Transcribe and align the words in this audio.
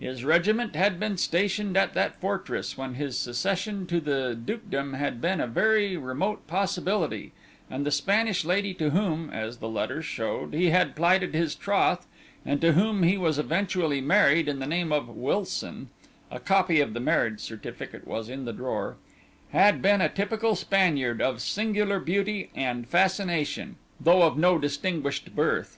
His 0.00 0.24
regiment 0.24 0.74
had 0.74 0.98
been 0.98 1.18
stationed 1.18 1.76
at 1.76 1.92
that 1.92 2.18
fortress 2.18 2.78
when 2.78 2.94
his 2.94 3.18
succession 3.18 3.84
to 3.88 4.00
the 4.00 4.34
dukedom 4.34 4.94
had 4.94 5.20
been 5.20 5.38
a 5.38 5.46
very 5.46 5.98
remote 5.98 6.46
possibility, 6.46 7.32
and 7.70 7.84
the 7.84 7.90
Spanish 7.90 8.42
lady 8.42 8.72
to 8.72 8.88
whom, 8.88 9.28
as 9.28 9.58
the 9.58 9.68
letters 9.68 10.06
showed, 10.06 10.54
he 10.54 10.70
had 10.70 10.96
plighted 10.96 11.34
his 11.34 11.54
troth, 11.54 12.06
and 12.42 12.62
to 12.62 12.72
whom 12.72 13.02
he 13.02 13.18
was 13.18 13.38
eventually 13.38 14.00
married 14.00 14.48
in 14.48 14.60
the 14.60 14.66
name 14.66 14.92
of 14.92 15.10
Wilson 15.10 15.90
(a 16.30 16.40
copy 16.40 16.80
of 16.80 16.94
the 16.94 16.98
marriage 16.98 17.40
certificate 17.40 18.06
was 18.06 18.30
in 18.30 18.46
the 18.46 18.54
drawer), 18.54 18.96
had 19.52 19.82
been 19.82 20.00
a 20.00 20.08
typical 20.08 20.56
Spaniard 20.56 21.20
of 21.20 21.42
singular 21.42 22.00
beauty 22.00 22.48
and 22.54 22.88
fascination, 22.88 23.76
though 24.00 24.22
of 24.22 24.38
no 24.38 24.56
distinguished 24.56 25.36
birth. 25.36 25.76